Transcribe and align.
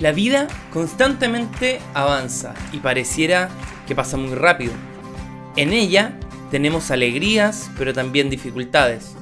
La 0.00 0.10
vida 0.10 0.48
constantemente 0.72 1.80
avanza 1.94 2.54
y 2.72 2.78
pareciera 2.78 3.48
que 3.86 3.94
pasa 3.94 4.16
muy 4.16 4.34
rápido. 4.34 4.72
En 5.56 5.72
ella 5.72 6.18
tenemos 6.50 6.90
alegrías, 6.90 7.70
pero 7.78 7.92
también 7.92 8.28
dificultades. 8.28 9.14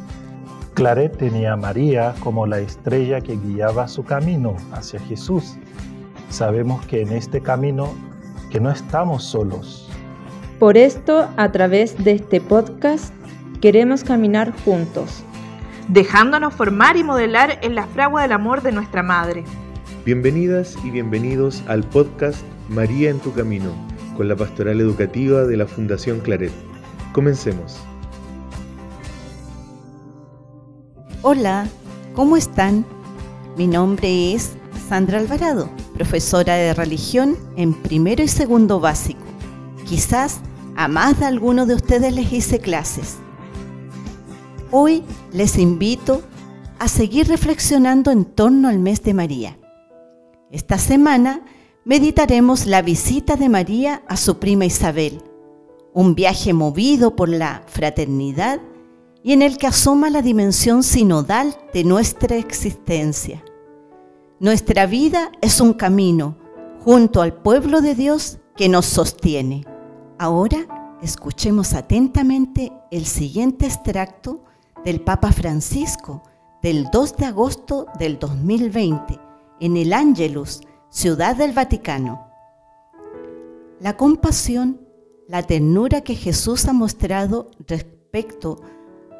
Claret 0.74 1.18
tenía 1.18 1.52
a 1.52 1.56
María 1.56 2.14
como 2.20 2.46
la 2.46 2.58
estrella 2.60 3.20
que 3.20 3.36
guiaba 3.36 3.86
su 3.86 4.04
camino 4.04 4.56
hacia 4.72 4.98
Jesús. 5.00 5.56
Sabemos 6.30 6.86
que 6.86 7.02
en 7.02 7.12
este 7.12 7.42
camino 7.42 7.92
que 8.50 8.58
no 8.58 8.70
estamos 8.70 9.24
solos. 9.24 9.90
Por 10.58 10.78
esto, 10.78 11.28
a 11.36 11.52
través 11.52 12.02
de 12.02 12.12
este 12.12 12.40
podcast, 12.40 13.12
queremos 13.60 14.04
caminar 14.04 14.52
juntos, 14.64 15.22
dejándonos 15.88 16.54
formar 16.54 16.96
y 16.96 17.04
modelar 17.04 17.58
en 17.62 17.74
la 17.74 17.86
fragua 17.86 18.22
del 18.22 18.32
amor 18.32 18.62
de 18.62 18.72
nuestra 18.72 19.02
Madre. 19.02 19.44
Bienvenidas 20.04 20.76
y 20.82 20.90
bienvenidos 20.90 21.62
al 21.68 21.84
podcast 21.84 22.40
María 22.68 23.08
en 23.08 23.20
tu 23.20 23.32
Camino, 23.32 23.70
con 24.16 24.26
la 24.26 24.34
pastoral 24.34 24.80
educativa 24.80 25.44
de 25.44 25.56
la 25.56 25.64
Fundación 25.64 26.18
Claret. 26.18 26.50
Comencemos. 27.12 27.78
Hola, 31.22 31.68
¿cómo 32.14 32.36
están? 32.36 32.84
Mi 33.56 33.68
nombre 33.68 34.34
es 34.34 34.54
Sandra 34.88 35.20
Alvarado, 35.20 35.70
profesora 35.94 36.56
de 36.56 36.74
religión 36.74 37.36
en 37.56 37.72
primero 37.72 38.24
y 38.24 38.28
segundo 38.28 38.80
básico. 38.80 39.22
Quizás 39.86 40.40
a 40.74 40.88
más 40.88 41.20
de 41.20 41.26
alguno 41.26 41.64
de 41.64 41.76
ustedes 41.76 42.12
les 42.12 42.32
hice 42.32 42.58
clases. 42.58 43.18
Hoy 44.72 45.04
les 45.32 45.58
invito 45.58 46.22
a 46.80 46.88
seguir 46.88 47.28
reflexionando 47.28 48.10
en 48.10 48.24
torno 48.24 48.66
al 48.66 48.80
mes 48.80 49.04
de 49.04 49.14
María. 49.14 49.61
Esta 50.52 50.76
semana 50.76 51.40
meditaremos 51.86 52.66
la 52.66 52.82
visita 52.82 53.36
de 53.36 53.48
María 53.48 54.02
a 54.06 54.18
su 54.18 54.38
prima 54.38 54.66
Isabel, 54.66 55.22
un 55.94 56.14
viaje 56.14 56.52
movido 56.52 57.16
por 57.16 57.30
la 57.30 57.62
fraternidad 57.68 58.60
y 59.22 59.32
en 59.32 59.40
el 59.40 59.56
que 59.56 59.68
asoma 59.68 60.10
la 60.10 60.20
dimensión 60.20 60.82
sinodal 60.82 61.56
de 61.72 61.84
nuestra 61.84 62.36
existencia. 62.36 63.42
Nuestra 64.40 64.84
vida 64.84 65.32
es 65.40 65.58
un 65.58 65.72
camino 65.72 66.36
junto 66.80 67.22
al 67.22 67.32
pueblo 67.32 67.80
de 67.80 67.94
Dios 67.94 68.38
que 68.54 68.68
nos 68.68 68.84
sostiene. 68.84 69.64
Ahora 70.18 70.98
escuchemos 71.00 71.72
atentamente 71.72 72.74
el 72.90 73.06
siguiente 73.06 73.64
extracto 73.64 74.44
del 74.84 75.00
Papa 75.00 75.32
Francisco 75.32 76.22
del 76.62 76.90
2 76.92 77.16
de 77.16 77.24
agosto 77.24 77.86
del 77.98 78.18
2020 78.18 79.31
en 79.62 79.76
el 79.76 79.92
Ángelus, 79.92 80.60
ciudad 80.90 81.36
del 81.36 81.52
Vaticano. 81.52 82.26
La 83.78 83.96
compasión, 83.96 84.80
la 85.28 85.44
ternura 85.44 86.00
que 86.00 86.16
Jesús 86.16 86.66
ha 86.66 86.72
mostrado 86.72 87.48
respecto 87.68 88.60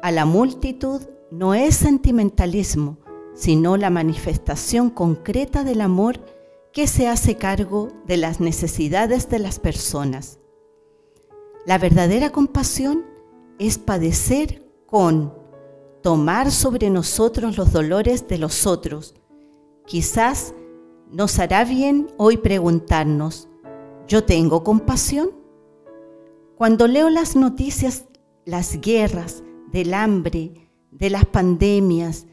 a 0.01 0.11
la 0.11 0.25
multitud 0.25 1.01
no 1.31 1.53
es 1.53 1.77
sentimentalismo, 1.77 2.97
sino 3.33 3.77
la 3.77 3.89
manifestación 3.89 4.89
concreta 4.89 5.63
del 5.63 5.79
amor 5.79 6.19
que 6.73 6.87
se 6.87 7.07
hace 7.07 7.37
cargo 7.37 7.93
de 8.05 8.17
las 8.17 8.41
necesidades 8.41 9.29
de 9.29 9.39
las 9.39 9.59
personas. 9.59 10.39
La 11.65 11.77
verdadera 11.77 12.31
compasión 12.31 13.05
es 13.59 13.77
padecer 13.77 14.69
con, 14.87 15.33
tomar 16.01 16.51
sobre 16.51 16.89
nosotros 16.89 17.55
los 17.55 17.71
dolores 17.71 18.27
de 18.27 18.39
los 18.39 18.67
otros, 18.67 19.15
Quizás 19.85 20.55
nos 21.11 21.39
hará 21.39 21.65
bien 21.65 22.07
hoy 22.17 22.37
preguntarnos, 22.37 23.49
¿yo 24.07 24.23
tengo 24.23 24.63
compasión? 24.63 25.31
Cuando 26.55 26.87
leo 26.87 27.09
las 27.09 27.35
noticias, 27.35 28.05
las 28.45 28.79
guerras, 28.79 29.43
del 29.71 29.93
hambre, 29.93 30.69
de 30.91 31.09
las 31.09 31.25
pandemias, 31.25 32.27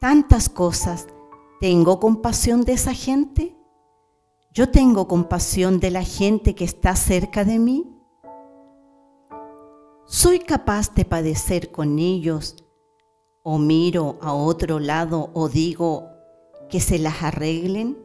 tantas 0.00 0.48
cosas, 0.48 1.08
¿tengo 1.60 2.00
compasión 2.00 2.62
de 2.64 2.72
esa 2.72 2.94
gente? 2.94 3.54
¿Yo 4.52 4.70
tengo 4.70 5.06
compasión 5.06 5.80
de 5.80 5.90
la 5.90 6.02
gente 6.02 6.54
que 6.54 6.64
está 6.64 6.96
cerca 6.96 7.44
de 7.44 7.58
mí? 7.58 7.90
¿Soy 10.06 10.38
capaz 10.38 10.94
de 10.94 11.04
padecer 11.04 11.70
con 11.70 11.98
ellos? 11.98 12.64
¿O 13.42 13.58
miro 13.58 14.16
a 14.22 14.32
otro 14.32 14.78
lado 14.78 15.30
o 15.34 15.48
digo, 15.48 16.13
que 16.68 16.80
se 16.80 16.98
las 16.98 17.22
arreglen? 17.22 17.98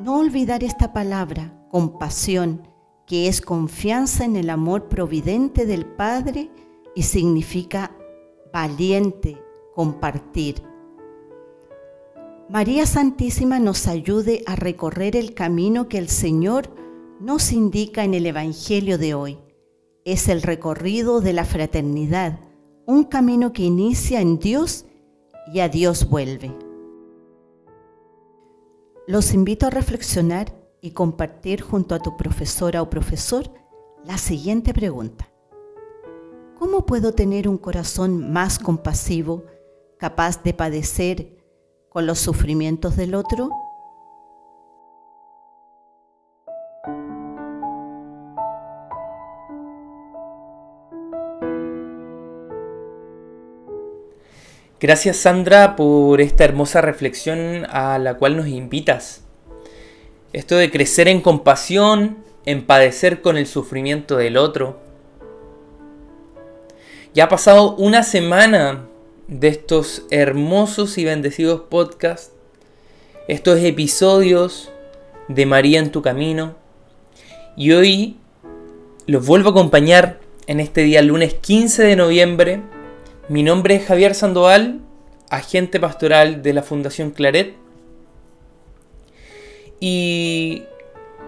No 0.00 0.18
olvidar 0.18 0.62
esta 0.62 0.92
palabra, 0.92 1.66
compasión, 1.70 2.68
que 3.06 3.26
es 3.26 3.40
confianza 3.40 4.24
en 4.24 4.36
el 4.36 4.50
amor 4.50 4.88
providente 4.88 5.66
del 5.66 5.86
Padre 5.86 6.50
y 6.94 7.02
significa 7.02 7.96
valiente, 8.52 9.38
compartir. 9.74 10.62
María 12.48 12.86
Santísima 12.86 13.58
nos 13.58 13.86
ayude 13.86 14.42
a 14.46 14.56
recorrer 14.56 15.16
el 15.16 15.34
camino 15.34 15.88
que 15.88 15.98
el 15.98 16.08
Señor 16.08 16.70
nos 17.20 17.52
indica 17.52 18.04
en 18.04 18.14
el 18.14 18.26
Evangelio 18.26 18.98
de 18.98 19.14
hoy. 19.14 19.38
Es 20.04 20.28
el 20.28 20.42
recorrido 20.42 21.20
de 21.20 21.32
la 21.32 21.44
fraternidad, 21.44 22.40
un 22.86 23.04
camino 23.04 23.52
que 23.52 23.64
inicia 23.64 24.20
en 24.20 24.38
Dios 24.38 24.86
y 25.52 25.60
a 25.60 25.68
Dios 25.68 26.08
vuelve. 26.08 26.67
Los 29.08 29.32
invito 29.32 29.66
a 29.66 29.70
reflexionar 29.70 30.52
y 30.82 30.90
compartir 30.90 31.62
junto 31.62 31.94
a 31.94 31.98
tu 31.98 32.18
profesora 32.18 32.82
o 32.82 32.90
profesor 32.90 33.50
la 34.04 34.18
siguiente 34.18 34.74
pregunta. 34.74 35.30
¿Cómo 36.58 36.84
puedo 36.84 37.14
tener 37.14 37.48
un 37.48 37.56
corazón 37.56 38.30
más 38.30 38.58
compasivo, 38.58 39.44
capaz 39.96 40.42
de 40.42 40.52
padecer 40.52 41.38
con 41.88 42.06
los 42.06 42.18
sufrimientos 42.18 42.96
del 42.96 43.14
otro? 43.14 43.48
Gracias 54.80 55.16
Sandra 55.16 55.74
por 55.74 56.20
esta 56.20 56.44
hermosa 56.44 56.80
reflexión 56.80 57.66
a 57.68 57.98
la 57.98 58.14
cual 58.14 58.36
nos 58.36 58.46
invitas. 58.46 59.22
Esto 60.32 60.54
de 60.54 60.70
crecer 60.70 61.08
en 61.08 61.20
compasión, 61.20 62.18
en 62.46 62.64
padecer 62.64 63.20
con 63.20 63.36
el 63.36 63.48
sufrimiento 63.48 64.16
del 64.16 64.36
otro. 64.36 64.78
Ya 67.12 67.24
ha 67.24 67.28
pasado 67.28 67.74
una 67.74 68.04
semana 68.04 68.84
de 69.26 69.48
estos 69.48 70.06
hermosos 70.12 70.96
y 70.96 71.04
bendecidos 71.04 71.62
podcasts, 71.62 72.30
estos 73.26 73.58
episodios 73.58 74.70
de 75.26 75.44
María 75.44 75.80
en 75.80 75.90
tu 75.90 76.02
camino. 76.02 76.54
Y 77.56 77.72
hoy 77.72 78.16
los 79.06 79.26
vuelvo 79.26 79.48
a 79.48 79.52
acompañar 79.52 80.20
en 80.46 80.60
este 80.60 80.82
día 80.82 81.02
lunes 81.02 81.34
15 81.34 81.82
de 81.82 81.96
noviembre 81.96 82.62
mi 83.28 83.42
nombre 83.42 83.74
es 83.74 83.86
Javier 83.86 84.14
Sandoval, 84.14 84.80
agente 85.28 85.78
pastoral 85.78 86.42
de 86.42 86.54
la 86.54 86.62
Fundación 86.62 87.10
Claret. 87.10 87.54
Y 89.80 90.62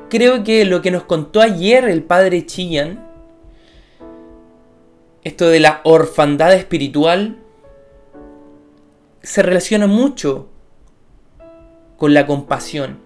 creo 0.08 0.42
que 0.42 0.64
lo 0.64 0.80
que 0.80 0.90
nos 0.90 1.04
contó 1.04 1.42
ayer 1.42 1.84
el 1.84 2.02
padre 2.02 2.46
Chillan, 2.46 3.06
esto 5.24 5.48
de 5.48 5.60
la 5.60 5.82
orfandad 5.84 6.54
espiritual, 6.54 7.36
se 9.22 9.42
relaciona 9.42 9.86
mucho 9.86 10.48
con 11.98 12.14
la 12.14 12.26
compasión. 12.26 12.98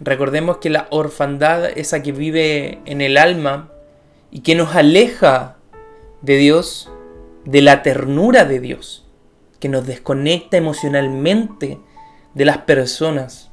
Recordemos 0.00 0.56
que 0.56 0.70
la 0.70 0.88
orfandad, 0.90 1.66
esa 1.78 2.02
que 2.02 2.10
vive 2.10 2.80
en 2.86 3.00
el 3.00 3.16
alma 3.16 3.70
y 4.32 4.40
que 4.40 4.56
nos 4.56 4.74
aleja 4.74 5.58
de 6.22 6.36
Dios, 6.36 6.90
de 7.44 7.62
la 7.62 7.82
ternura 7.82 8.44
de 8.44 8.60
Dios, 8.60 9.06
que 9.60 9.68
nos 9.68 9.86
desconecta 9.86 10.56
emocionalmente 10.56 11.78
de 12.34 12.44
las 12.44 12.58
personas, 12.58 13.50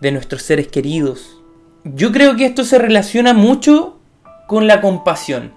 de 0.00 0.12
nuestros 0.12 0.42
seres 0.42 0.68
queridos. 0.68 1.40
Yo 1.84 2.12
creo 2.12 2.36
que 2.36 2.46
esto 2.46 2.64
se 2.64 2.78
relaciona 2.78 3.32
mucho 3.32 4.00
con 4.46 4.66
la 4.66 4.80
compasión. 4.80 5.52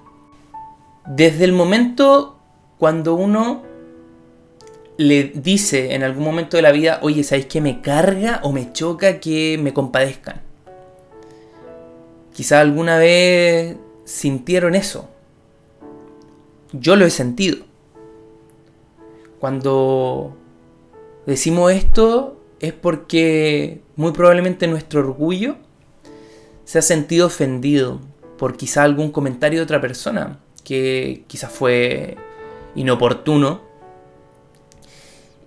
Desde 1.05 1.43
el 1.43 1.53
momento 1.53 2.39
cuando 2.77 3.15
uno 3.15 3.63
le 4.97 5.23
dice 5.35 5.93
en 5.93 6.03
algún 6.03 6.23
momento 6.23 6.57
de 6.57 6.63
la 6.63 6.71
vida, 6.71 6.99
oye, 7.01 7.23
¿sabéis 7.23 7.47
que 7.47 7.61
me 7.61 7.81
carga 7.81 8.39
o 8.43 8.51
me 8.51 8.71
choca 8.71 9.19
que 9.19 9.59
me 9.61 9.73
compadezcan? 9.73 10.41
Quizá 12.33 12.59
alguna 12.59 12.97
vez 12.97 13.77
sintieron 14.03 14.75
eso. 14.75 15.09
Yo 16.71 16.95
lo 16.95 17.05
he 17.05 17.09
sentido. 17.09 17.65
Cuando 19.39 20.35
decimos 21.25 21.71
esto, 21.71 22.41
es 22.59 22.73
porque 22.73 23.81
muy 23.95 24.11
probablemente 24.11 24.67
nuestro 24.67 25.01
orgullo 25.01 25.55
se 26.63 26.79
ha 26.79 26.81
sentido 26.81 27.27
ofendido 27.27 27.99
por 28.37 28.57
quizá 28.57 28.83
algún 28.83 29.11
comentario 29.11 29.59
de 29.59 29.63
otra 29.63 29.79
persona 29.81 30.39
que 30.63 31.23
quizás 31.27 31.51
fue 31.51 32.17
inoportuno. 32.75 33.61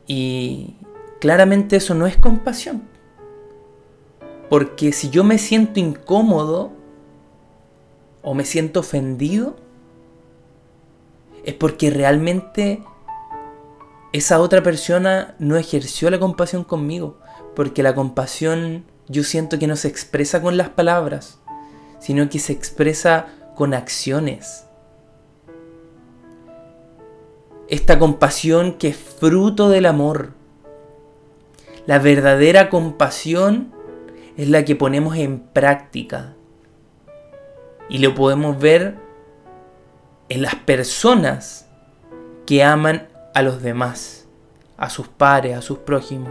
Y 0.07 0.77
claramente 1.21 1.77
eso 1.77 1.95
no 1.95 2.07
es 2.07 2.17
compasión. 2.17 2.83
Porque 4.49 4.93
si 4.93 5.11
yo 5.11 5.25
me 5.25 5.37
siento 5.39 5.81
incómodo 5.81 6.73
o 8.23 8.33
me 8.35 8.45
siento 8.45 8.81
ofendido, 8.81 9.57
es 11.49 11.55
porque 11.55 11.89
realmente 11.89 12.83
esa 14.13 14.39
otra 14.39 14.63
persona 14.63 15.35
no 15.39 15.57
ejerció 15.57 16.11
la 16.11 16.19
compasión 16.19 16.63
conmigo. 16.63 17.21
Porque 17.57 17.83
la 17.83 17.95
compasión 17.95 18.85
yo 19.07 19.25
siento 19.25 19.59
que 19.59 19.67
no 19.67 19.75
se 19.75 19.89
expresa 19.89 20.43
con 20.43 20.59
las 20.59 20.69
palabras, 20.69 21.41
sino 22.01 22.29
que 22.29 22.39
se 22.39 22.53
expresa 22.53 23.29
con 23.55 23.73
acciones. 23.73 24.67
Esta 27.69 27.99
compasión 27.99 28.75
que 28.75 28.89
es 28.89 28.99
fruto 28.99 29.71
del 29.71 29.87
amor. 29.87 30.35
La 31.87 31.99
verdadera 31.99 32.69
compasión 32.69 33.73
es 34.37 34.51
la 34.51 34.67
que 34.67 34.77
ponemos 34.77 35.17
en 35.17 35.41
práctica. 35.41 36.35
Y 37.89 38.01
lo 38.01 38.15
podemos 38.15 38.59
ver 38.59 39.08
en 40.29 40.43
las 40.43 40.55
personas 40.55 41.67
que 42.47 42.63
aman 42.63 43.09
a 43.35 43.43
los 43.43 43.63
demás, 43.63 44.27
a 44.77 44.91
sus 44.91 45.09
pares, 45.09 45.57
a 45.57 45.63
sus 45.63 45.79
prójimos, 45.79 46.31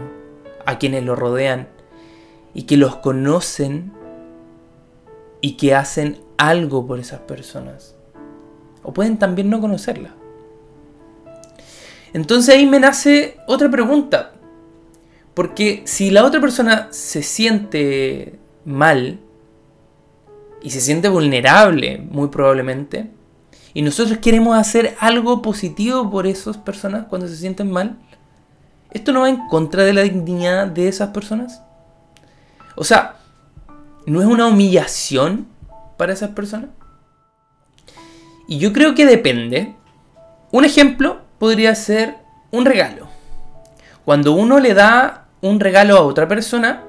a 0.66 0.78
quienes 0.78 1.04
lo 1.04 1.16
rodean 1.16 1.68
y 2.54 2.64
que 2.64 2.76
los 2.76 2.96
conocen 2.96 3.92
y 5.40 5.56
que 5.56 5.74
hacen 5.74 6.20
algo 6.36 6.86
por 6.86 6.98
esas 6.98 7.20
personas. 7.20 7.94
O 8.82 8.92
pueden 8.92 9.18
también 9.18 9.50
no 9.50 9.60
conocerla. 9.60 10.14
Entonces 12.12 12.54
ahí 12.54 12.66
me 12.66 12.80
nace 12.80 13.36
otra 13.46 13.70
pregunta. 13.70 14.32
Porque 15.34 15.82
si 15.84 16.10
la 16.10 16.24
otra 16.24 16.40
persona 16.40 16.88
se 16.90 17.22
siente 17.22 18.38
mal 18.64 19.20
y 20.62 20.70
se 20.70 20.80
siente 20.80 21.08
vulnerable, 21.08 21.98
muy 22.10 22.28
probablemente, 22.28 23.10
y 23.74 23.82
nosotros 23.82 24.18
queremos 24.18 24.56
hacer 24.56 24.96
algo 25.00 25.42
positivo 25.42 26.10
por 26.10 26.26
esas 26.26 26.56
personas 26.56 27.06
cuando 27.06 27.28
se 27.28 27.36
sienten 27.36 27.70
mal, 27.70 27.98
¿esto 28.90 29.12
no 29.12 29.20
va 29.20 29.28
en 29.28 29.46
contra 29.48 29.84
de 29.84 29.92
la 29.92 30.02
dignidad 30.02 30.66
de 30.66 30.88
esas 30.88 31.10
personas? 31.10 31.62
O 32.76 32.84
sea, 32.84 33.16
¿no 34.06 34.20
es 34.20 34.26
una 34.26 34.46
humillación 34.46 35.46
para 35.96 36.12
esas 36.12 36.30
personas? 36.30 36.70
Y 38.46 38.58
yo 38.58 38.72
creo 38.72 38.94
que 38.94 39.04
depende. 39.04 39.74
Un 40.50 40.64
ejemplo 40.64 41.20
podría 41.38 41.74
ser 41.74 42.16
un 42.50 42.64
regalo. 42.64 43.08
Cuando 44.04 44.32
uno 44.32 44.58
le 44.58 44.72
da 44.72 45.26
un 45.42 45.60
regalo 45.60 45.96
a 45.98 46.02
otra 46.02 46.26
persona, 46.26 46.84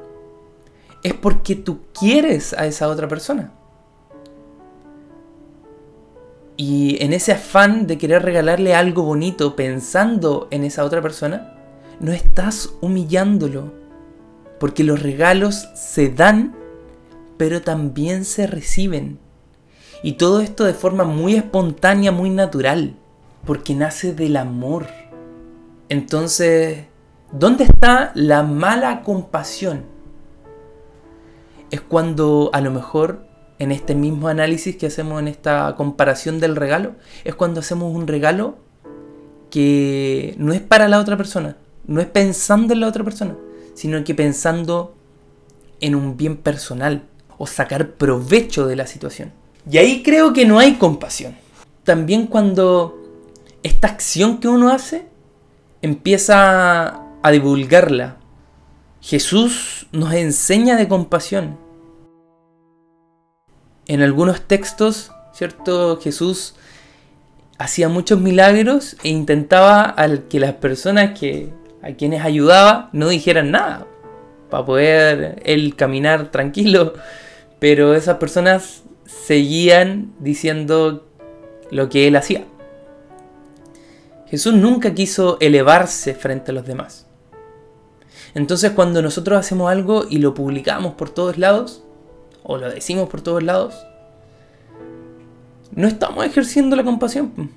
es 1.04 1.14
porque 1.14 1.56
tú 1.56 1.82
quieres 1.98 2.54
a 2.54 2.66
esa 2.66 2.88
otra 2.88 3.08
persona. 3.08 3.52
Y 6.62 7.02
en 7.02 7.14
ese 7.14 7.32
afán 7.32 7.88
de 7.88 7.98
querer 7.98 8.22
regalarle 8.22 8.76
algo 8.76 9.04
bonito 9.04 9.56
pensando 9.56 10.50
en 10.52 10.66
esa 10.66 10.84
otra 10.84 11.02
persona, 11.02 11.54
no 12.02 12.12
estás 12.12 12.74
humillándolo. 12.82 13.72
Porque 14.60 14.84
los 14.84 15.02
regalos 15.02 15.70
se 15.74 16.10
dan, 16.10 16.54
pero 17.38 17.62
también 17.62 18.26
se 18.26 18.46
reciben. 18.46 19.20
Y 20.04 20.18
todo 20.18 20.42
esto 20.42 20.66
de 20.66 20.74
forma 20.74 21.06
muy 21.06 21.36
espontánea, 21.36 22.12
muy 22.12 22.30
natural. 22.30 22.98
Porque 23.46 23.74
nace 23.74 24.14
del 24.14 24.36
amor. 24.36 24.88
Entonces, 25.88 26.88
¿dónde 27.32 27.64
está 27.64 28.12
la 28.16 28.44
mala 28.44 29.04
compasión? 29.04 29.86
Es 31.72 31.80
cuando 31.80 32.50
a 32.52 32.60
lo 32.60 32.70
mejor 32.70 33.29
en 33.60 33.72
este 33.72 33.94
mismo 33.94 34.30
análisis 34.30 34.76
que 34.78 34.88
hacemos 34.88 35.20
en 35.20 35.28
esta 35.28 35.76
comparación 35.76 36.40
del 36.40 36.56
regalo, 36.56 36.94
es 37.24 37.36
cuando 37.36 37.60
hacemos 37.60 37.94
un 37.94 38.08
regalo 38.08 38.58
que 39.52 40.34
no 40.38 40.54
es 40.54 40.62
para 40.62 40.88
la 40.88 41.00
otra 41.00 41.18
persona, 41.18 41.58
no 41.86 42.02
es 42.02 42.08
pensando 42.08 42.74
en 42.74 42.80
la 42.80 42.88
otra 42.88 43.04
persona, 43.04 43.36
sino 43.74 44.04
que 44.04 44.16
pensando 44.16 44.96
en 45.82 45.96
un 45.96 46.18
bien 46.18 46.38
personal 46.38 47.04
o 47.38 47.48
sacar 47.48 47.92
provecho 47.92 48.66
de 48.66 48.76
la 48.76 48.88
situación. 48.88 49.32
Y 49.70 49.78
ahí 49.78 50.04
creo 50.04 50.34
que 50.34 50.46
no 50.46 50.60
hay 50.60 50.76
compasión. 50.76 51.36
También 51.84 52.28
cuando 52.28 52.98
esta 53.64 53.88
acción 53.88 54.40
que 54.40 54.48
uno 54.48 54.70
hace 54.70 55.06
empieza 55.82 57.02
a 57.22 57.32
divulgarla. 57.32 58.18
Jesús 59.02 59.88
nos 59.92 60.14
enseña 60.14 60.76
de 60.76 60.88
compasión 60.88 61.58
en 63.90 64.04
algunos 64.04 64.42
textos, 64.42 65.12
¿cierto? 65.34 66.00
Jesús 66.00 66.54
hacía 67.58 67.90
muchos 67.90 68.22
milagros 68.22 68.96
e 69.04 69.10
intentaba 69.10 69.96
que 70.30 70.40
las 70.40 70.54
personas 70.54 71.20
que, 71.20 71.52
a 71.82 71.94
quienes 71.94 72.24
ayudaba 72.24 72.90
no 72.94 73.10
dijeran 73.10 73.50
nada, 73.50 73.88
para 74.52 74.64
poder 74.64 75.42
él 75.44 75.76
caminar 75.76 76.30
tranquilo, 76.30 76.94
pero 77.58 77.96
esas 77.96 78.18
personas 78.18 78.84
seguían 79.08 80.14
diciendo 80.20 81.08
lo 81.72 81.90
que 81.90 82.08
él 82.08 82.16
hacía. 82.16 82.46
Jesús 84.28 84.54
nunca 84.54 84.94
quiso 84.94 85.38
elevarse 85.42 86.14
frente 86.14 86.52
a 86.52 86.54
los 86.54 86.68
demás. 86.68 87.08
Entonces 88.36 88.70
cuando 88.72 89.02
nosotros 89.02 89.40
hacemos 89.40 89.72
algo 89.72 90.06
y 90.08 90.20
lo 90.20 90.36
publicamos 90.36 90.94
por 90.94 91.10
todos 91.10 91.40
lados, 91.40 91.84
o 92.44 92.58
lo 92.58 92.70
decimos 92.70 93.10
por 93.10 93.22
todos 93.22 93.44
lados, 93.44 93.76
no 95.72 95.88
estamos 95.88 96.26
ejerciendo 96.26 96.76
la 96.76 96.84
compasión. 96.84 97.52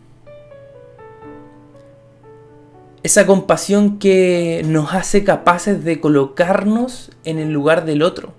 Esa 3.02 3.26
compasión 3.26 3.98
que 3.98 4.62
nos 4.64 4.94
hace 4.94 5.24
capaces 5.24 5.82
de 5.82 6.00
colocarnos 6.00 7.10
en 7.24 7.38
el 7.38 7.52
lugar 7.52 7.84
del 7.84 8.02
otro. 8.02 8.32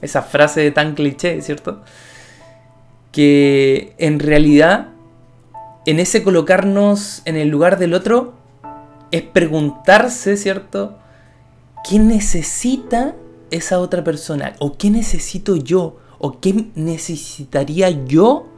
Esa 0.00 0.22
frase 0.22 0.70
tan 0.70 0.94
cliché, 0.94 1.42
¿cierto? 1.42 1.82
Que 3.10 3.94
en 3.98 4.18
realidad, 4.18 4.88
en 5.84 6.00
ese 6.00 6.22
colocarnos 6.22 7.20
en 7.26 7.36
el 7.36 7.48
lugar 7.48 7.78
del 7.78 7.92
otro, 7.92 8.32
es 9.10 9.22
preguntarse, 9.22 10.38
¿cierto? 10.38 10.96
¿Qué 11.86 11.98
necesita 11.98 13.14
esa 13.52 13.78
otra 13.78 14.02
persona? 14.02 14.54
¿O 14.58 14.76
qué 14.76 14.90
necesito 14.90 15.54
yo? 15.56 15.98
¿O 16.18 16.40
qué 16.40 16.66
necesitaría 16.74 17.90
yo 17.90 18.48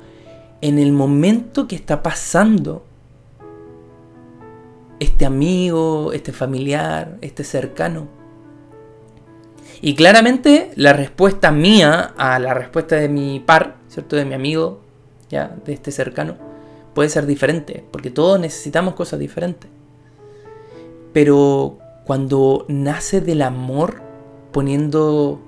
en 0.60 0.78
el 0.78 0.92
momento 0.92 1.68
que 1.68 1.76
está 1.76 2.02
pasando 2.02 2.84
este 5.00 5.26
amigo, 5.26 6.12
este 6.12 6.32
familiar, 6.32 7.18
este 7.20 7.44
cercano? 7.44 8.08
Y 9.82 9.94
claramente 9.94 10.70
la 10.76 10.92
respuesta 10.92 11.50
mía 11.50 12.14
a 12.16 12.38
la 12.38 12.54
respuesta 12.54 12.96
de 12.96 13.08
mi 13.08 13.40
par, 13.40 13.76
¿cierto? 13.88 14.16
De 14.16 14.24
mi 14.24 14.34
amigo, 14.34 14.80
ya, 15.28 15.56
de 15.64 15.72
este 15.72 15.90
cercano, 15.90 16.36
puede 16.94 17.08
ser 17.08 17.26
diferente, 17.26 17.84
porque 17.90 18.10
todos 18.10 18.38
necesitamos 18.38 18.94
cosas 18.94 19.18
diferentes. 19.18 19.68
Pero 21.12 21.78
cuando 22.04 22.64
nace 22.68 23.20
del 23.20 23.42
amor, 23.42 24.00
poniendo 24.54 25.40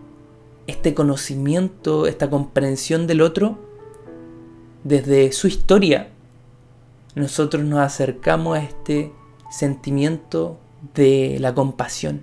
este 0.67 0.93
conocimiento, 0.93 2.09
esta 2.09 2.29
comprensión 2.29 3.07
del 3.07 3.21
otro, 3.21 3.57
desde 4.83 5.31
su 5.31 5.47
historia, 5.47 6.09
nosotros 7.15 7.63
nos 7.63 7.79
acercamos 7.79 8.59
a 8.59 8.63
este 8.63 9.13
sentimiento 9.49 10.59
de 10.97 11.37
la 11.39 11.55
compasión. 11.55 12.23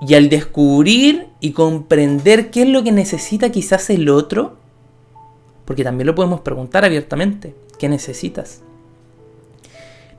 Y 0.00 0.14
al 0.14 0.30
descubrir 0.30 1.28
y 1.40 1.52
comprender 1.52 2.50
qué 2.50 2.62
es 2.62 2.68
lo 2.70 2.82
que 2.82 2.92
necesita 2.92 3.50
quizás 3.50 3.90
el 3.90 4.08
otro, 4.08 4.56
porque 5.66 5.84
también 5.84 6.06
lo 6.06 6.14
podemos 6.14 6.40
preguntar 6.40 6.86
abiertamente, 6.86 7.54
¿qué 7.78 7.90
necesitas? 7.90 8.62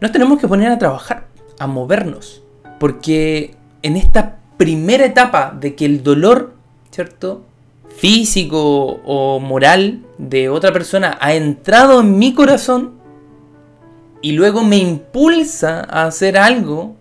Nos 0.01 0.12
tenemos 0.12 0.39
que 0.39 0.48
poner 0.48 0.72
a 0.72 0.78
trabajar, 0.78 1.25
a 1.58 1.66
movernos, 1.66 2.44
porque 2.80 3.56
en 3.82 3.98
esta 3.98 4.38
primera 4.60 5.06
etapa 5.06 5.56
de 5.58 5.74
que 5.74 5.86
el 5.86 6.04
dolor, 6.04 6.54
¿cierto? 6.92 7.46
Físico 7.96 9.00
o 9.06 9.39
moral 9.39 10.01
de 10.18 10.50
otra 10.50 10.74
persona 10.74 11.18
ha 11.22 11.34
entrado 11.34 12.01
en 12.01 12.20
mi 12.20 12.34
corazón 12.34 12.96
y 14.22 14.34
luego 14.34 14.66
me 14.66 14.75
impulsa 14.75 15.88
a 15.89 16.08
hacer 16.08 16.38
algo 16.38 16.98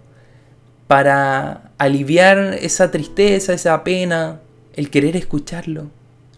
para 0.87 1.73
aliviar 1.79 2.55
esa 2.61 2.93
tristeza, 2.93 3.55
esa 3.55 3.83
pena, 3.83 4.38
el 4.75 4.88
querer 4.88 5.17
escucharlo. 5.17 5.88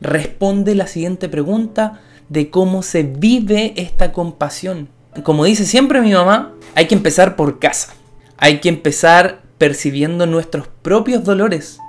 Responde 0.00 0.75
la 0.75 0.87
siguiente 0.87 1.29
pregunta 1.29 2.00
de 2.31 2.49
cómo 2.49 2.83
se 2.83 3.03
vive 3.03 3.75
esta 3.77 4.12
compasión. 4.12 4.89
Como 5.23 5.45
dice 5.45 5.67
siempre 5.67 6.00
mi 6.00 6.15
mamá, 6.15 6.55
hay 6.75 6.87
que 6.87 6.95
empezar 6.95 7.37
por 7.37 7.59
casa. 7.59 7.93
Hay 8.39 8.61
que 8.61 8.71
empezar 8.71 9.50
percibiendo 9.61 10.25
nuestros 10.25 10.69
propios 10.69 11.23
dolores, 11.23 11.81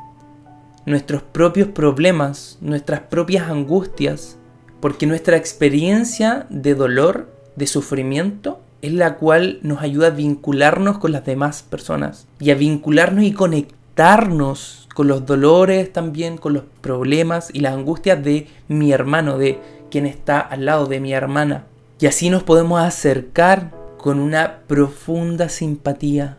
nuestros 0.85 1.23
propios 1.23 1.69
problemas, 1.69 2.57
nuestras 2.59 2.99
propias 2.99 3.49
angustias, 3.49 4.37
porque 4.81 5.07
nuestra 5.07 5.37
experiencia 5.37 6.47
de 6.49 6.75
dolor, 6.75 7.33
de 7.55 7.67
sufrimiento, 7.67 8.59
es 8.81 8.91
la 8.91 9.15
cual 9.15 9.59
nos 9.61 9.81
ayuda 9.81 10.07
a 10.07 10.09
vincularnos 10.09 10.97
con 10.97 11.13
las 11.13 11.23
demás 11.23 11.63
personas 11.63 12.27
y 12.41 12.51
a 12.51 12.55
vincularnos 12.55 13.23
y 13.23 13.31
conectarnos 13.31 14.89
con 14.93 15.07
los 15.07 15.25
dolores 15.25 15.93
también, 15.93 16.37
con 16.37 16.51
los 16.51 16.63
problemas 16.81 17.51
y 17.53 17.61
las 17.61 17.73
angustias 17.73 18.21
de 18.21 18.47
mi 18.67 18.91
hermano, 18.91 19.37
de 19.37 19.61
quien 19.89 20.07
está 20.07 20.41
al 20.41 20.65
lado 20.65 20.87
de 20.87 20.99
mi 20.99 21.13
hermana. 21.13 21.67
Y 22.01 22.07
así 22.07 22.29
nos 22.29 22.43
podemos 22.43 22.81
acercar 22.81 23.71
con 23.97 24.19
una 24.19 24.59
profunda 24.67 25.47
simpatía 25.47 26.37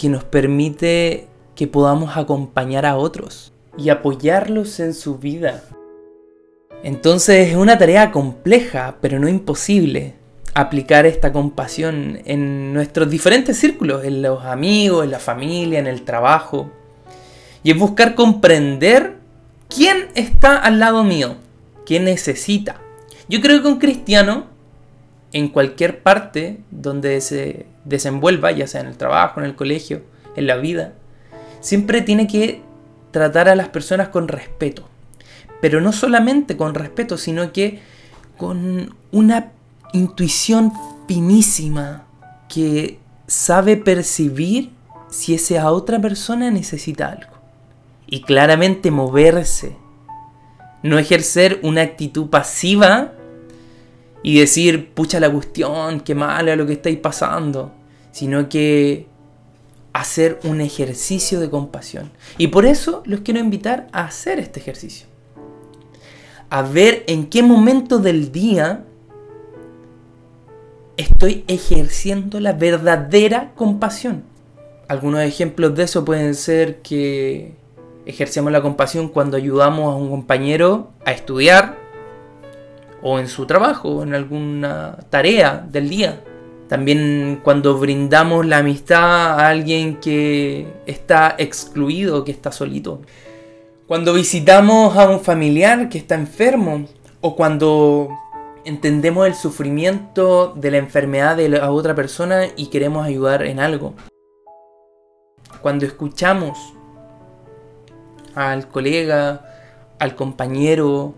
que 0.00 0.08
nos 0.08 0.24
permite 0.24 1.28
que 1.54 1.66
podamos 1.66 2.16
acompañar 2.16 2.86
a 2.86 2.96
otros 2.96 3.52
y 3.76 3.90
apoyarlos 3.90 4.80
en 4.80 4.94
su 4.94 5.18
vida. 5.18 5.62
Entonces 6.82 7.50
es 7.50 7.56
una 7.56 7.76
tarea 7.76 8.10
compleja, 8.10 8.96
pero 9.02 9.18
no 9.18 9.28
imposible, 9.28 10.14
aplicar 10.54 11.04
esta 11.04 11.32
compasión 11.32 12.20
en 12.24 12.72
nuestros 12.72 13.10
diferentes 13.10 13.58
círculos, 13.58 14.04
en 14.04 14.22
los 14.22 14.42
amigos, 14.44 15.04
en 15.04 15.10
la 15.10 15.18
familia, 15.18 15.78
en 15.78 15.86
el 15.86 16.02
trabajo. 16.02 16.70
Y 17.62 17.72
es 17.72 17.78
buscar 17.78 18.14
comprender 18.14 19.16
quién 19.68 20.08
está 20.14 20.56
al 20.56 20.80
lado 20.80 21.04
mío, 21.04 21.36
quién 21.84 22.04
necesita. 22.04 22.80
Yo 23.28 23.42
creo 23.42 23.60
que 23.60 23.68
un 23.68 23.78
cristiano, 23.78 24.46
en 25.32 25.48
cualquier 25.48 26.02
parte 26.02 26.60
donde 26.70 27.20
se 27.20 27.66
desenvuelva, 27.84 28.50
ya 28.50 28.66
sea 28.66 28.80
en 28.80 28.88
el 28.88 28.96
trabajo, 28.96 29.40
en 29.40 29.46
el 29.46 29.54
colegio, 29.54 30.02
en 30.36 30.46
la 30.46 30.56
vida, 30.56 30.94
siempre 31.60 32.02
tiene 32.02 32.26
que 32.26 32.62
tratar 33.10 33.48
a 33.48 33.56
las 33.56 33.68
personas 33.68 34.08
con 34.08 34.28
respeto. 34.28 34.88
Pero 35.60 35.80
no 35.80 35.92
solamente 35.92 36.56
con 36.56 36.74
respeto, 36.74 37.18
sino 37.18 37.52
que 37.52 37.80
con 38.36 38.94
una 39.12 39.52
intuición 39.92 40.72
finísima 41.06 42.06
que 42.48 42.98
sabe 43.26 43.76
percibir 43.76 44.70
si 45.10 45.34
esa 45.34 45.70
otra 45.70 46.00
persona 46.00 46.50
necesita 46.50 47.08
algo. 47.08 47.32
Y 48.06 48.22
claramente 48.22 48.90
moverse. 48.90 49.76
No 50.82 50.98
ejercer 50.98 51.60
una 51.62 51.82
actitud 51.82 52.28
pasiva 52.28 53.12
y 54.22 54.38
decir, 54.38 54.92
pucha 54.92 55.20
la 55.20 55.30
cuestión, 55.30 56.00
qué 56.00 56.14
malo 56.14 56.54
lo 56.56 56.66
que 56.66 56.74
estáis 56.74 56.98
pasando. 56.98 57.72
Sino 58.12 58.48
que 58.48 59.06
hacer 59.92 60.40
un 60.44 60.60
ejercicio 60.60 61.40
de 61.40 61.50
compasión. 61.50 62.10
Y 62.38 62.48
por 62.48 62.66
eso 62.66 63.02
los 63.06 63.20
quiero 63.20 63.40
invitar 63.40 63.88
a 63.92 64.04
hacer 64.04 64.38
este 64.38 64.60
ejercicio. 64.60 65.06
A 66.50 66.62
ver 66.62 67.04
en 67.06 67.28
qué 67.28 67.42
momento 67.42 67.98
del 67.98 68.32
día 68.32 68.84
estoy 70.96 71.44
ejerciendo 71.48 72.40
la 72.40 72.52
verdadera 72.52 73.52
compasión. 73.54 74.24
Algunos 74.88 75.22
ejemplos 75.22 75.74
de 75.74 75.84
eso 75.84 76.04
pueden 76.04 76.34
ser 76.34 76.82
que 76.82 77.54
ejercemos 78.06 78.50
la 78.52 78.60
compasión 78.60 79.08
cuando 79.08 79.36
ayudamos 79.36 79.92
a 79.92 79.96
un 79.96 80.10
compañero 80.10 80.90
a 81.04 81.12
estudiar 81.12 81.79
o 83.02 83.18
en 83.18 83.28
su 83.28 83.46
trabajo 83.46 84.02
en 84.02 84.14
alguna 84.14 84.98
tarea 85.10 85.66
del 85.70 85.88
día. 85.88 86.22
También 86.68 87.40
cuando 87.42 87.78
brindamos 87.78 88.46
la 88.46 88.58
amistad 88.58 89.40
a 89.40 89.48
alguien 89.48 89.96
que 89.96 90.72
está 90.86 91.34
excluido, 91.38 92.24
que 92.24 92.30
está 92.30 92.52
solito. 92.52 93.02
Cuando 93.88 94.14
visitamos 94.14 94.96
a 94.96 95.08
un 95.08 95.20
familiar 95.20 95.88
que 95.88 95.98
está 95.98 96.14
enfermo 96.14 96.86
o 97.20 97.34
cuando 97.34 98.08
entendemos 98.64 99.26
el 99.26 99.34
sufrimiento 99.34 100.54
de 100.54 100.70
la 100.70 100.78
enfermedad 100.78 101.36
de 101.36 101.48
la 101.48 101.72
otra 101.72 101.94
persona 101.94 102.44
y 102.56 102.66
queremos 102.66 103.04
ayudar 103.04 103.42
en 103.42 103.58
algo. 103.58 103.94
Cuando 105.60 105.86
escuchamos 105.86 106.56
al 108.34 108.68
colega, 108.68 109.44
al 109.98 110.14
compañero 110.14 111.14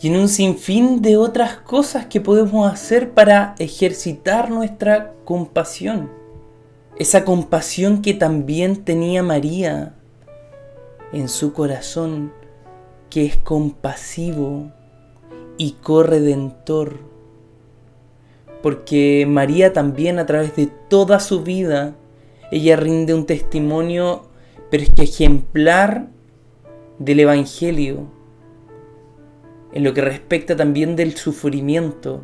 y 0.00 0.08
en 0.08 0.16
un 0.16 0.28
sinfín 0.28 1.02
de 1.02 1.16
otras 1.16 1.56
cosas 1.56 2.06
que 2.06 2.20
podemos 2.20 2.72
hacer 2.72 3.10
para 3.10 3.54
ejercitar 3.58 4.50
nuestra 4.50 5.14
compasión. 5.24 6.10
Esa 6.96 7.24
compasión 7.24 8.02
que 8.02 8.14
también 8.14 8.84
tenía 8.84 9.22
María 9.22 9.94
en 11.12 11.28
su 11.28 11.52
corazón, 11.52 12.32
que 13.10 13.26
es 13.26 13.36
compasivo, 13.36 14.70
y 15.58 15.72
corredentor. 15.72 17.00
Porque 18.62 19.26
María 19.28 19.72
también 19.72 20.18
a 20.18 20.26
través 20.26 20.56
de 20.56 20.66
toda 20.88 21.20
su 21.20 21.42
vida, 21.42 21.94
ella 22.50 22.76
rinde 22.76 23.12
un 23.12 23.26
testimonio, 23.26 24.22
pero 24.70 24.84
es 24.84 24.90
que 24.90 25.02
ejemplar 25.02 26.06
del 26.98 27.20
Evangelio, 27.20 28.06
en 29.72 29.84
lo 29.84 29.94
que 29.94 30.00
respecta 30.00 30.56
también 30.56 30.96
del 30.96 31.16
sufrimiento. 31.16 32.22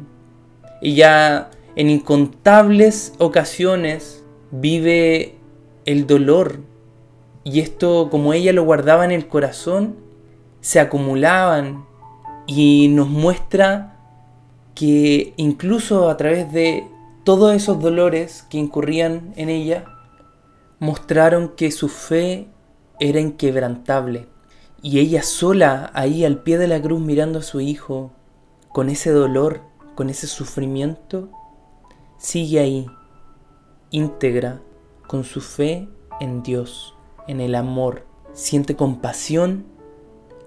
Ella 0.80 1.50
en 1.76 1.90
incontables 1.90 3.14
ocasiones 3.18 4.24
vive 4.50 5.36
el 5.84 6.06
dolor 6.06 6.60
y 7.42 7.60
esto 7.60 8.08
como 8.10 8.32
ella 8.32 8.52
lo 8.52 8.64
guardaba 8.64 9.04
en 9.04 9.10
el 9.10 9.28
corazón, 9.28 9.96
se 10.60 10.80
acumulaban 10.80 11.84
y 12.46 12.88
nos 12.88 13.08
muestra 13.08 13.98
que 14.74 15.34
incluso 15.36 16.08
a 16.08 16.16
través 16.16 16.52
de 16.52 16.86
todos 17.22 17.54
esos 17.54 17.80
dolores 17.80 18.44
que 18.48 18.58
incurrían 18.58 19.32
en 19.36 19.48
ella, 19.48 19.84
mostraron 20.78 21.50
que 21.50 21.70
su 21.70 21.88
fe 21.88 22.48
era 23.00 23.20
inquebrantable. 23.20 24.26
Y 24.86 24.98
ella 24.98 25.22
sola, 25.22 25.90
ahí 25.94 26.26
al 26.26 26.42
pie 26.42 26.58
de 26.58 26.68
la 26.68 26.82
cruz 26.82 27.00
mirando 27.00 27.38
a 27.38 27.42
su 27.42 27.62
hijo, 27.62 28.12
con 28.70 28.90
ese 28.90 29.12
dolor, 29.12 29.62
con 29.94 30.10
ese 30.10 30.26
sufrimiento, 30.26 31.30
sigue 32.18 32.58
ahí, 32.58 32.86
íntegra, 33.90 34.60
con 35.06 35.24
su 35.24 35.40
fe 35.40 35.88
en 36.20 36.42
Dios, 36.42 36.94
en 37.26 37.40
el 37.40 37.54
amor. 37.54 38.04
Siente 38.34 38.76
compasión, 38.76 39.64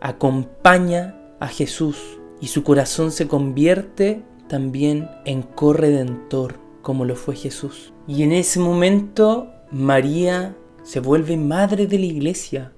acompaña 0.02 1.16
a 1.40 1.48
Jesús 1.48 2.20
y 2.40 2.46
su 2.46 2.62
corazón 2.62 3.12
se 3.12 3.28
convierte 3.28 4.22
también 4.48 5.10
en 5.26 5.42
corredentor 5.42 6.60
como 6.84 7.06
lo 7.06 7.16
fue 7.16 7.36
Jesús. 7.36 7.92
Y 8.08 8.22
en 8.22 8.34
ese 8.34 8.60
momento 8.60 9.52
María 9.72 10.56
se 10.84 11.00
vuelve 11.00 11.38
madre 11.38 11.88
de 11.88 11.98
la 11.98 12.06
iglesia 12.06 12.74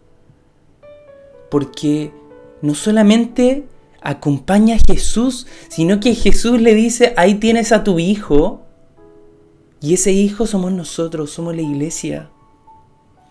porque 1.50 2.12
no 2.62 2.75
solamente 2.75 3.65
acompaña 4.01 4.75
a 4.75 4.94
Jesús, 4.94 5.48
sino 5.68 6.00
que 6.00 6.15
Jesús 6.15 6.62
le 6.62 6.74
dice, 6.74 7.13
ahí 7.18 7.36
tienes 7.36 7.72
a 7.72 7.84
tu 7.84 8.00
hijo, 8.00 8.65
y 9.82 9.94
ese 9.94 10.12
hijo 10.12 10.46
somos 10.46 10.72
nosotros, 10.72 11.32
somos 11.32 11.56
la 11.56 11.62
iglesia. 11.62 12.29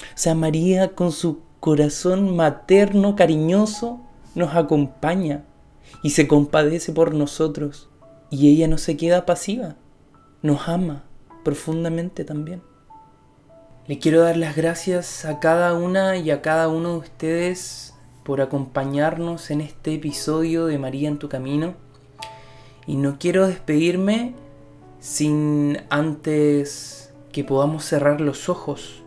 O 0.01 0.17
sea, 0.17 0.35
María 0.35 0.95
con 0.95 1.13
su 1.13 1.41
corazón 1.61 2.37
materno, 2.37 3.17
cariñoso, 3.17 4.01
nos 4.35 4.55
acompaña 4.55 5.45
y 6.03 6.11
se 6.11 6.27
compadece 6.27 6.93
por 6.93 7.15
nosotros. 7.15 7.91
Y 8.31 8.51
ella 8.51 8.69
no 8.69 8.79
se 8.79 8.97
queda 8.97 9.27
pasiva, 9.27 9.77
nos 10.43 10.69
ama 10.69 11.05
profundamente 11.45 12.25
también. 12.25 12.63
Le 13.87 13.99
quiero 13.99 14.21
dar 14.21 14.37
las 14.37 14.57
gracias 14.57 15.25
a 15.25 15.41
cada 15.41 15.75
una 15.75 16.17
y 16.17 16.31
a 16.31 16.43
cada 16.43 16.69
uno 16.69 16.93
de 16.93 16.99
ustedes 16.99 17.95
por 18.29 18.43
acompañarnos 18.43 19.51
en 19.51 19.63
este 19.63 19.95
episodio 19.95 20.67
de 20.67 20.77
María 20.77 21.09
en 21.09 21.17
tu 21.17 21.31
camino. 21.31 21.73
Y 22.87 22.97
no 22.97 23.17
quiero 23.19 23.47
despedirme 23.47 24.35
sin 25.01 25.79
antes 25.89 27.11
que 27.33 27.43
podamos 27.43 27.87
cerrar 27.87 28.21
los 28.21 28.51
ojos 28.51 29.03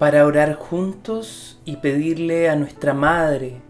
para 0.00 0.26
orar 0.26 0.54
juntos 0.54 1.60
y 1.64 1.76
pedirle 1.76 2.50
a 2.50 2.56
nuestra 2.56 2.94
Madre, 2.94 3.60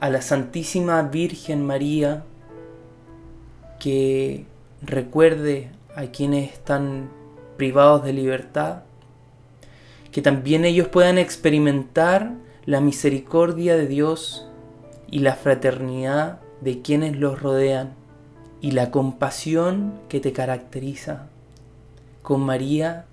a 0.00 0.10
la 0.10 0.20
Santísima 0.20 1.00
Virgen 1.02 1.64
María 1.64 2.24
que 3.78 4.46
recuerde 4.80 5.70
a 5.94 6.06
quienes 6.06 6.52
están 6.52 7.08
privados 7.56 8.02
de 8.02 8.14
libertad, 8.14 8.82
que 10.10 10.22
también 10.22 10.64
ellos 10.64 10.88
puedan 10.88 11.18
experimentar 11.18 12.32
la 12.64 12.80
misericordia 12.80 13.76
de 13.76 13.86
Dios 13.86 14.46
y 15.10 15.18
la 15.18 15.34
fraternidad 15.34 16.40
de 16.60 16.80
quienes 16.80 17.16
los 17.16 17.42
rodean 17.42 17.94
y 18.60 18.70
la 18.70 18.90
compasión 18.90 20.00
que 20.08 20.20
te 20.20 20.32
caracteriza. 20.32 21.26
Con 22.22 22.40
María, 22.42 23.06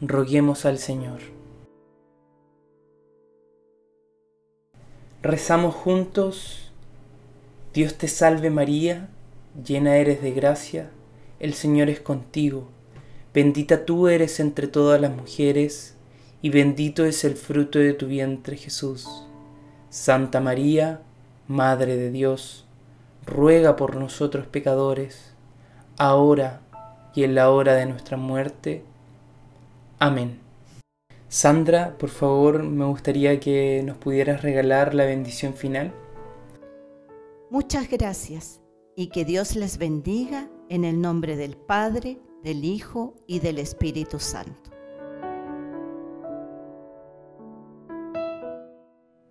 roguemos 0.00 0.64
al 0.64 0.78
Señor. 0.78 1.18
Rezamos 5.20 5.74
juntos, 5.74 6.70
Dios 7.74 7.96
te 7.96 8.06
salve 8.06 8.50
María, 8.50 9.08
llena 9.66 9.96
eres 9.96 10.22
de 10.22 10.30
gracia, 10.30 10.90
el 11.40 11.54
Señor 11.54 11.90
es 11.90 11.98
contigo, 11.98 12.68
bendita 13.34 13.84
tú 13.84 14.06
eres 14.06 14.38
entre 14.38 14.68
todas 14.68 15.00
las 15.00 15.14
mujeres, 15.14 15.97
y 16.40 16.50
bendito 16.50 17.04
es 17.04 17.24
el 17.24 17.36
fruto 17.36 17.78
de 17.78 17.94
tu 17.94 18.06
vientre 18.06 18.56
Jesús. 18.56 19.08
Santa 19.90 20.40
María, 20.40 21.02
Madre 21.46 21.96
de 21.96 22.10
Dios, 22.10 22.66
ruega 23.24 23.76
por 23.76 23.96
nosotros 23.96 24.46
pecadores, 24.46 25.34
ahora 25.96 26.60
y 27.14 27.24
en 27.24 27.34
la 27.34 27.50
hora 27.50 27.74
de 27.74 27.86
nuestra 27.86 28.16
muerte. 28.16 28.84
Amén. 29.98 30.38
Sandra, 31.28 31.96
por 31.98 32.10
favor, 32.10 32.62
me 32.62 32.84
gustaría 32.84 33.40
que 33.40 33.82
nos 33.84 33.96
pudieras 33.96 34.42
regalar 34.42 34.94
la 34.94 35.04
bendición 35.04 35.54
final. 35.54 35.92
Muchas 37.50 37.90
gracias 37.90 38.60
y 38.94 39.08
que 39.08 39.24
Dios 39.24 39.56
les 39.56 39.78
bendiga 39.78 40.48
en 40.68 40.84
el 40.84 41.00
nombre 41.00 41.36
del 41.36 41.56
Padre, 41.56 42.18
del 42.42 42.64
Hijo 42.64 43.14
y 43.26 43.40
del 43.40 43.58
Espíritu 43.58 44.18
Santo. 44.18 44.77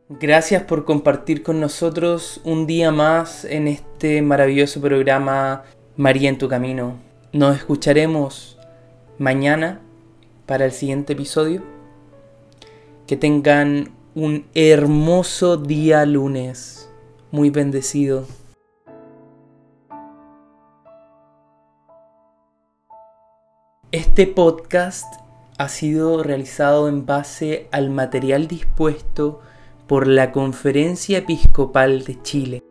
Gracias 0.10 0.64
por 0.64 0.86
compartir 0.86 1.44
con 1.44 1.60
nosotros 1.60 2.40
un 2.46 2.66
día 2.66 2.92
más 2.92 3.44
en 3.44 3.68
este 3.68 4.22
maravilloso 4.22 4.80
programa 4.80 5.64
María 5.98 6.30
en 6.30 6.38
tu 6.38 6.48
Camino. 6.48 6.96
Nos 7.34 7.58
escucharemos 7.58 8.58
mañana 9.18 9.82
para 10.46 10.64
el 10.64 10.72
siguiente 10.72 11.12
episodio. 11.12 11.62
Que 13.06 13.18
tengan 13.18 13.92
un 14.16 14.48
hermoso 14.56 15.58
día 15.58 16.06
lunes, 16.06 16.90
muy 17.32 17.50
bendecido. 17.50 18.26
Este 23.92 24.26
podcast 24.26 25.04
ha 25.58 25.68
sido 25.68 26.24
realizado 26.24 26.88
en 26.88 27.06
base 27.06 27.68
al 27.72 27.90
material 27.90 28.48
dispuesto 28.48 29.42
por 29.88 30.08
la 30.08 30.32
Conferencia 30.32 31.20
Episcopal 31.20 32.04
de 32.04 32.22
Chile. 32.22 32.67